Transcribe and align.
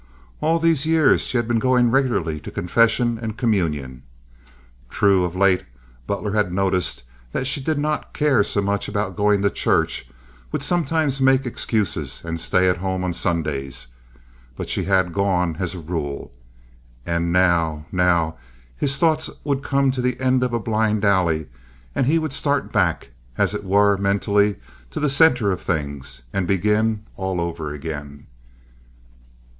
All 0.41 0.57
these 0.57 0.87
years 0.87 1.21
she 1.21 1.37
had 1.37 1.47
been 1.47 1.59
going 1.59 1.91
regularly 1.91 2.39
to 2.39 2.49
confession 2.49 3.19
and 3.21 3.37
communion. 3.37 4.01
True, 4.89 5.23
of 5.23 5.35
late 5.35 5.61
Butler 6.07 6.31
had 6.31 6.51
noticed 6.51 7.03
that 7.33 7.45
she 7.45 7.61
did 7.61 7.77
not 7.77 8.11
care 8.11 8.43
so 8.43 8.61
much 8.63 8.87
about 8.89 9.15
going 9.15 9.43
to 9.43 9.49
church, 9.51 10.09
would 10.51 10.63
sometimes 10.63 11.21
make 11.21 11.45
excuses 11.45 12.23
and 12.25 12.39
stay 12.39 12.67
at 12.67 12.77
home 12.77 13.03
on 13.03 13.13
Sundays; 13.13 13.89
but 14.57 14.69
she 14.71 14.85
had 14.85 15.13
gone, 15.13 15.57
as 15.59 15.75
a 15.75 15.79
rule. 15.79 16.33
And 17.05 17.31
now, 17.31 17.85
now—his 17.91 18.97
thoughts 18.97 19.29
would 19.43 19.61
come 19.61 19.91
to 19.91 20.01
the 20.01 20.19
end 20.19 20.41
of 20.41 20.51
a 20.51 20.59
blind 20.59 21.05
alley, 21.05 21.41
and 21.93 22.05
then 22.05 22.05
he 22.05 22.17
would 22.17 22.33
start 22.33 22.73
back, 22.73 23.11
as 23.37 23.53
it 23.53 23.63
were, 23.63 23.97
mentally, 23.97 24.55
to 24.89 24.99
the 24.99 25.11
center 25.11 25.51
of 25.51 25.61
things, 25.61 26.23
and 26.33 26.47
begin 26.47 27.03
all 27.17 27.39
over 27.39 27.71
again. 27.71 28.25